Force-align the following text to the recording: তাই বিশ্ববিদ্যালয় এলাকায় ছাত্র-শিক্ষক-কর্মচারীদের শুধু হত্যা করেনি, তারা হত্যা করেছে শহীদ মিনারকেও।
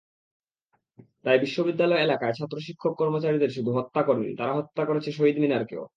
তাই 1.25 1.37
বিশ্ববিদ্যালয় 1.39 2.01
এলাকায় 2.01 2.33
ছাত্র-শিক্ষক-কর্মচারীদের 2.33 3.51
শুধু 3.51 3.71
হত্যা 3.77 4.01
করেনি, 4.03 4.31
তারা 4.37 4.53
হত্যা 4.53 4.83
করেছে 4.85 5.09
শহীদ 5.11 5.37
মিনারকেও। 5.39 5.83